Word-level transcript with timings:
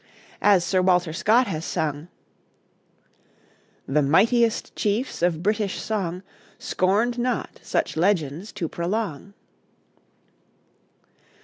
As 0.41 0.63
Sir 0.65 0.81
Walter 0.81 1.13
Scott 1.13 1.45
has 1.45 1.63
sung: 1.63 2.07
"The 3.87 4.01
mightiest 4.01 4.75
chiefs 4.75 5.21
of 5.21 5.43
British 5.43 5.79
song 5.79 6.23
Scorned 6.57 7.19
not 7.19 7.59
such 7.61 7.95
legends 7.95 8.51
to 8.53 8.67
prolong." 8.67 9.35